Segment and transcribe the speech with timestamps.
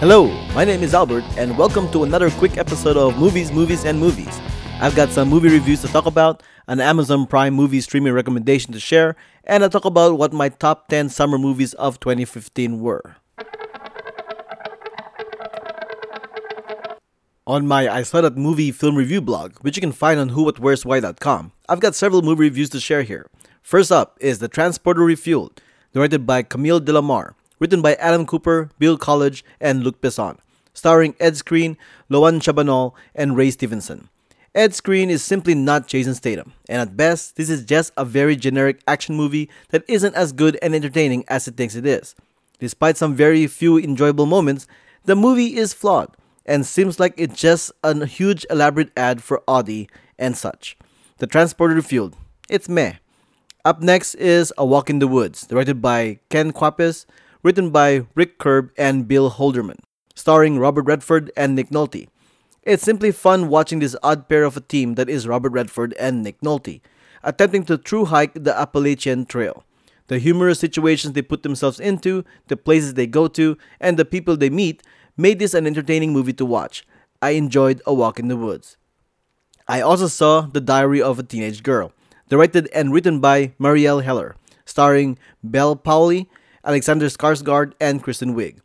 [0.00, 3.98] Hello, my name is Albert, and welcome to another quick episode of Movies, Movies, and
[3.98, 4.38] Movies.
[4.80, 8.78] I've got some movie reviews to talk about, an Amazon Prime movie streaming recommendation to
[8.78, 13.16] share, and I talk about what my top 10 summer movies of 2015 were.
[17.48, 21.50] On my I Saw That Movie film review blog, which you can find on whowhatwhereswhy.com,
[21.68, 23.26] I've got several movie reviews to share here.
[23.62, 25.58] First up is The Transporter Refueled,
[25.92, 30.38] directed by Camille Delamarre, written by Adam Cooper, Bill Collage, and Luc Besson,
[30.74, 31.76] starring Ed Skrein,
[32.08, 34.08] Loan Chabanol, and Ray Stevenson.
[34.54, 38.34] Ed Skrein is simply not Jason Statham, and at best, this is just a very
[38.34, 42.14] generic action movie that isn't as good and entertaining as it thinks it is.
[42.58, 44.66] Despite some very few enjoyable moments,
[45.04, 49.88] the movie is flawed and seems like it's just a huge elaborate ad for Audi
[50.18, 50.76] and such.
[51.18, 52.14] The Transporter Refueled.
[52.48, 52.94] It's meh.
[53.64, 57.04] Up next is A Walk in the Woods, directed by Ken Kwapis,
[57.42, 59.78] written by Rick Kerb and Bill Holderman,
[60.14, 62.08] starring Robert Redford and Nick Nolte.
[62.62, 66.22] It's simply fun watching this odd pair of a team that is Robert Redford and
[66.22, 66.80] Nick Nolte,
[67.22, 69.64] attempting to true hike the Appalachian Trail.
[70.08, 74.36] The humorous situations they put themselves into, the places they go to, and the people
[74.36, 74.82] they meet
[75.16, 76.86] made this an entertaining movie to watch.
[77.20, 78.76] I enjoyed A Walk in the Woods.
[79.66, 81.92] I also saw The Diary of a Teenage Girl,
[82.28, 86.26] directed and written by Marielle Heller, starring Bel Powley,
[86.68, 88.58] Alexander Skarsgård, and Kristen Wiig.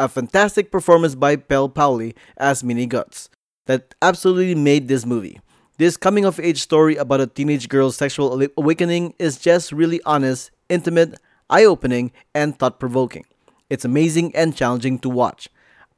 [0.00, 3.30] A fantastic performance by Bel Powley as Mini Guts
[3.66, 5.40] that absolutely made this movie.
[5.78, 10.50] This coming of age story about a teenage girl's sexual awakening is just really honest,
[10.68, 13.24] intimate, eye opening, and thought provoking.
[13.70, 15.48] It's amazing and challenging to watch.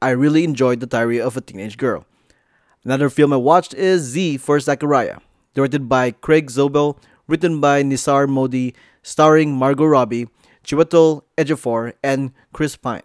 [0.03, 2.05] I really enjoyed The Diary of a Teenage Girl.
[2.85, 5.21] Another film I watched is Z for Zachariah,
[5.55, 10.29] directed by Craig Zobel, written by Nissar Modi, starring Margot Robbie,
[10.65, 13.03] Chiwetel Ejiofor, and Chris Pine.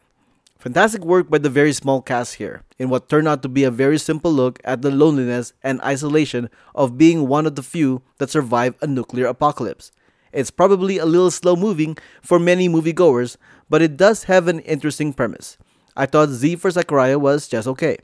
[0.58, 3.72] Fantastic work by the very small cast here, in what turned out to be a
[3.72, 8.30] very simple look at the loneliness and isolation of being one of the few that
[8.30, 9.92] survive a nuclear apocalypse.
[10.32, 13.38] It's probably a little slow moving for many moviegoers,
[13.70, 15.58] but it does have an interesting premise.
[15.98, 17.98] I thought Z for Zachariah was just okay.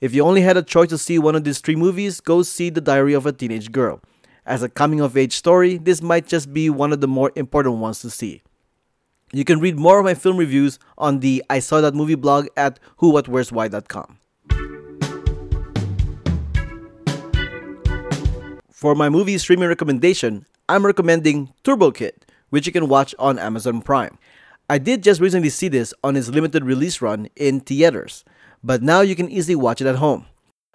[0.00, 2.70] If you only had a choice to see one of these three movies, go see
[2.70, 4.00] The Diary of a Teenage Girl.
[4.44, 7.76] As a coming of age story, this might just be one of the more important
[7.76, 8.42] ones to see.
[9.34, 12.48] You can read more of my film reviews on the I Saw That Movie blog
[12.54, 14.18] at whowhatwhereswhy.com.
[18.70, 23.80] For my movie streaming recommendation, I'm recommending Turbo Kid, which you can watch on Amazon
[23.80, 24.18] Prime.
[24.68, 28.26] I did just recently see this on its limited release run in theaters,
[28.62, 30.26] but now you can easily watch it at home.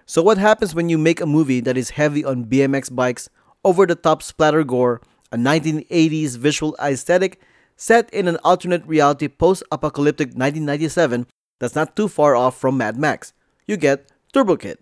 [0.08, 3.30] So, what happens when you make a movie that is heavy on BMX bikes,
[3.64, 5.00] over the top splatter gore,
[5.32, 7.40] a 1980s visual aesthetic,
[7.78, 11.28] set in an alternate reality post apocalyptic 1997
[11.60, 13.34] that's not too far off from Mad Max?
[13.66, 14.80] You get Turbo Kid.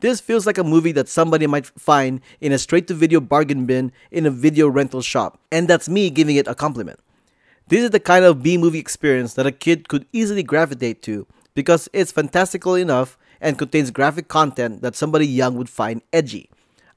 [0.00, 3.66] This feels like a movie that somebody might find in a straight to video bargain
[3.66, 7.00] bin in a video rental shop, and that's me giving it a compliment.
[7.68, 11.26] This is the kind of B movie experience that a kid could easily gravitate to
[11.54, 16.48] because it's fantastical enough and contains graphic content that somebody young would find edgy.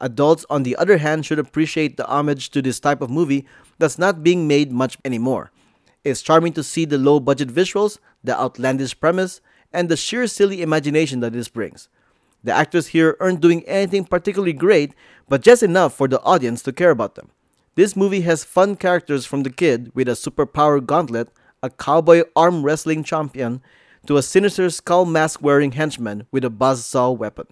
[0.02, 3.46] Adults, on the other hand, should appreciate the homage to this type of movie
[3.78, 5.52] that's not being made much anymore.
[6.04, 9.40] It's charming to see the low budget visuals, the outlandish premise,
[9.72, 11.88] and the sheer silly imagination that this brings.
[12.44, 14.96] The actors here aren't doing anything particularly great,
[15.30, 17.30] but just enough for the audience to care about them.
[17.76, 21.30] This movie has fun characters from the kid with a superpower gauntlet,
[21.62, 23.62] a cowboy arm wrestling champion,
[24.08, 27.46] to a sinister skull mask wearing henchman with a buzzsaw weapon.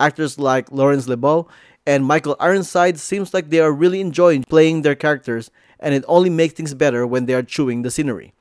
[0.00, 1.46] Actors like Laurence Leboeuf
[1.86, 5.50] and Michael Ironside seems like they are really enjoying playing their characters,
[5.80, 8.32] and it only makes things better when they are chewing the scenery.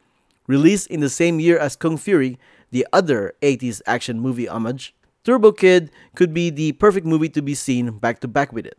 [0.47, 2.38] Released in the same year as Kung Fury,
[2.72, 7.54] the other 80s action movie homage, Turbo Kid could be the perfect movie to be
[7.54, 8.77] seen back to back with it.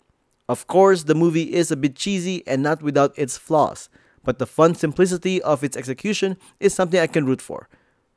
[0.49, 3.89] Of course, the movie is a bit cheesy and not without its flaws,
[4.25, 7.69] but the fun simplicity of its execution is something I can root for.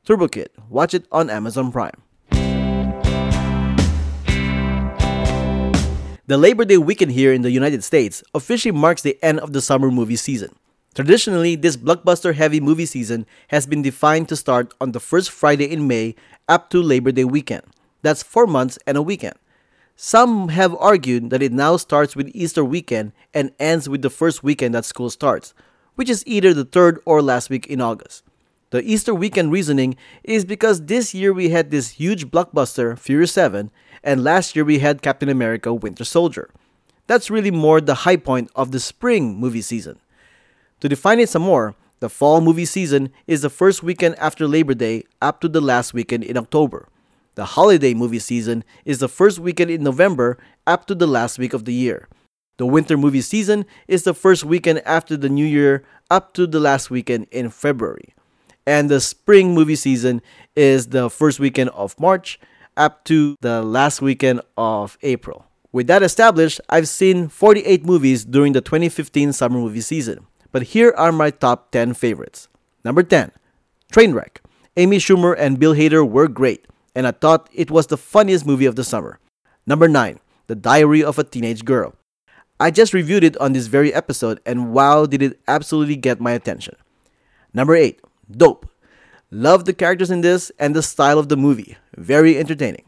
[0.04, 2.02] Turbo Kid, watch it on Amazon Prime.
[6.28, 9.62] The Labor Day weekend here in the United States officially marks the end of the
[9.62, 10.56] summer movie season.
[10.92, 15.70] Traditionally, this blockbuster heavy movie season has been defined to start on the first Friday
[15.70, 16.16] in May
[16.48, 17.62] up to Labor Day weekend.
[18.02, 19.36] That's four months and a weekend.
[19.94, 24.42] Some have argued that it now starts with Easter weekend and ends with the first
[24.42, 25.54] weekend that school starts,
[25.94, 28.24] which is either the third or last week in August.
[28.70, 33.70] The Easter weekend reasoning is because this year we had this huge blockbuster, Fury 7,
[34.02, 36.50] and last year we had Captain America Winter Soldier.
[37.06, 40.00] That's really more the high point of the spring movie season.
[40.80, 44.74] To define it some more, The fall movie season is the first weekend after Labor
[44.74, 46.88] Day up to the last weekend in October.
[47.36, 50.36] The holiday movie season is the first weekend in November
[50.66, 52.08] up to the last week of the year.
[52.58, 56.60] The winter movie season is the first weekend after the new year up to the
[56.60, 58.14] last weekend in February.
[58.66, 60.22] And the spring movie season
[60.56, 62.40] is the first weekend of March
[62.76, 65.46] up to the last weekend of April.
[65.72, 70.26] With that established, I've seen 48 movies during the 2015 summer movie season.
[70.52, 72.48] But here are my top 10 favorites.
[72.84, 73.30] Number 10,
[73.92, 74.38] Trainwreck.
[74.76, 78.66] Amy Schumer and Bill Hader were great, and I thought it was the funniest movie
[78.66, 79.18] of the summer.
[79.66, 81.94] Number 9, The Diary of a Teenage Girl.
[82.58, 86.32] I just reviewed it on this very episode, and wow, did it absolutely get my
[86.32, 86.76] attention.
[87.52, 88.68] Number 8, Dope.
[89.30, 91.76] Love the characters in this and the style of the movie.
[91.96, 92.84] Very entertaining.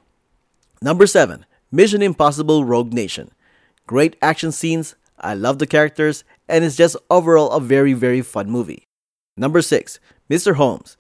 [0.81, 3.31] Number 7, Mission Impossible Rogue Nation.
[3.87, 8.51] Great action scenes, I love the characters, and it's just overall a very, very fun
[8.51, 8.87] movie.
[9.37, 9.99] Number 6,
[10.31, 10.55] Mr.
[10.55, 10.97] Holmes.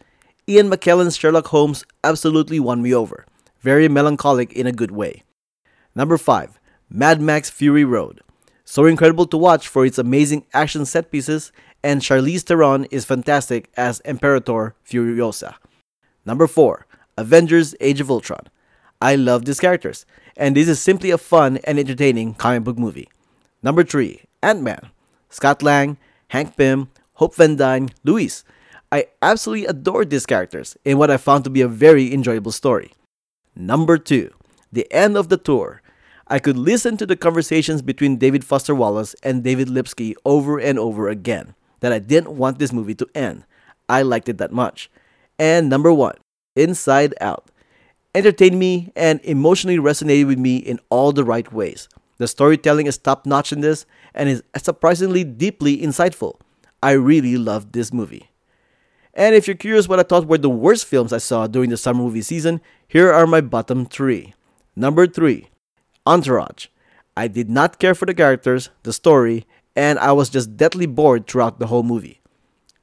[0.48, 3.26] Ian McKellen's Sherlock Holmes absolutely won me over.
[3.60, 5.22] Very melancholic in a good way.
[5.94, 6.58] Number 5,
[6.90, 8.20] Mad Max Fury Road.
[8.64, 11.52] So incredible to watch for its amazing action set pieces,
[11.88, 15.54] and Charlize Theron is fantastic as Imperator Furiosa.
[16.26, 16.86] Number 4,
[17.16, 18.46] Avengers Age of Ultron.
[19.00, 20.04] I love these characters,
[20.36, 23.08] and this is simply a fun and entertaining comic book movie.
[23.62, 24.90] Number 3, Ant Man.
[25.30, 25.96] Scott Lang,
[26.28, 28.44] Hank Pym, Hope Van Dyne, Luis.
[28.92, 32.92] I absolutely adored these characters in what I found to be a very enjoyable story.
[33.56, 34.30] Number 2,
[34.70, 35.80] The End of the Tour.
[36.26, 40.78] I could listen to the conversations between David Foster Wallace and David Lipsky over and
[40.78, 43.44] over again that I didn't want this movie to end.
[43.88, 44.90] I liked it that much.
[45.38, 46.14] And number 1,
[46.56, 47.50] Inside Out.
[48.14, 51.88] Entertained me and emotionally resonated with me in all the right ways.
[52.18, 56.40] The storytelling is top notch in this and is surprisingly deeply insightful.
[56.82, 58.30] I really loved this movie.
[59.14, 61.76] And if you're curious what I thought were the worst films I saw during the
[61.76, 64.34] summer movie season, here are my bottom three.
[64.76, 65.48] Number three,
[66.06, 66.66] Entourage.
[67.16, 69.44] I did not care for the characters, the story,
[69.78, 72.20] and I was just deadly bored throughout the whole movie.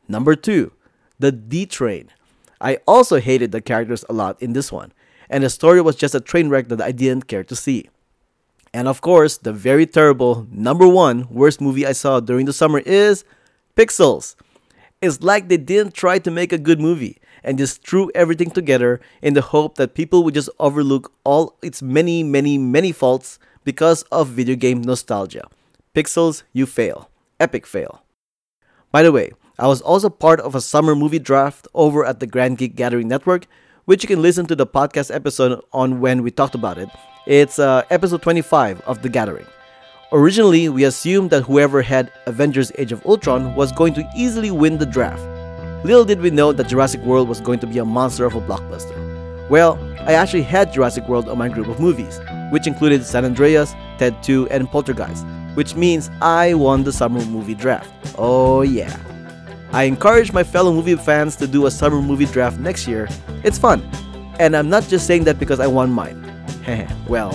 [0.07, 0.71] Number two,
[1.19, 2.09] The D Train.
[2.61, 4.93] I also hated the characters a lot in this one,
[5.29, 7.89] and the story was just a train wreck that I didn't care to see.
[8.73, 12.79] And of course, the very terrible number one worst movie I saw during the summer
[12.79, 13.25] is
[13.75, 14.35] Pixels.
[15.01, 19.01] It's like they didn't try to make a good movie and just threw everything together
[19.21, 24.03] in the hope that people would just overlook all its many, many, many faults because
[24.03, 25.45] of video game nostalgia.
[25.95, 27.09] Pixels, you fail.
[27.39, 28.03] Epic fail.
[28.91, 32.27] By the way, I was also part of a summer movie draft over at the
[32.27, 33.47] Grand Geek Gathering Network,
[33.85, 36.89] which you can listen to the podcast episode on when we talked about it
[37.25, 39.47] it's uh, episode 25 of The Gathering.
[40.11, 44.77] Originally, we assumed that whoever had Avengers Age of Ultron was going to easily win
[44.77, 45.23] the draft.
[45.83, 48.41] Little did we know that Jurassic World was going to be a monster of a
[48.41, 49.49] blockbuster.
[49.49, 52.19] Well, I actually had Jurassic World on my group of movies,
[52.51, 57.55] which included San Andreas, Ted 2, and Poltergeist, which means I won the summer movie
[57.55, 57.91] draft.
[58.17, 58.95] Oh yeah.
[59.71, 63.09] I encourage my fellow movie fans to do a summer movie draft next year.
[63.43, 63.81] It's fun.
[64.39, 66.21] And I'm not just saying that because I won mine.
[67.07, 67.31] well.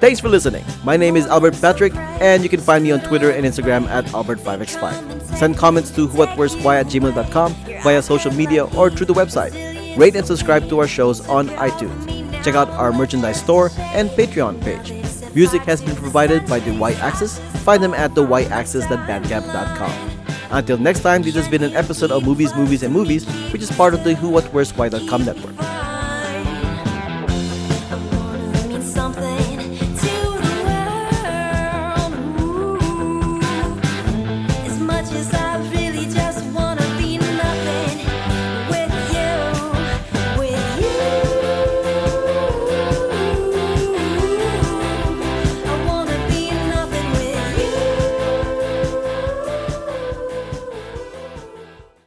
[0.00, 0.64] Thanks for listening.
[0.82, 4.04] My name is Albert Patrick, and you can find me on Twitter and Instagram at
[4.06, 5.36] Albert5x5.
[5.38, 9.52] Send comments to whatwhereswhy at gmail.com via social media or through the website.
[9.96, 12.42] Rate and subscribe to our shows on iTunes.
[12.42, 15.21] Check out our merchandise store and Patreon page.
[15.34, 17.38] Music has been provided by the Y Axis.
[17.64, 20.10] Find them at the Y-Axis.bandcamp.com.
[20.50, 23.70] Until next time, this has been an episode of Movies, Movies, and Movies, which is
[23.70, 25.71] part of the Who, What, Where's, Why.com network.